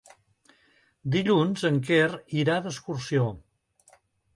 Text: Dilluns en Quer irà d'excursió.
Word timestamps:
Dilluns 1.17 1.67
en 1.71 1.79
Quer 1.91 2.09
irà 2.41 2.59
d'excursió. 2.67 3.33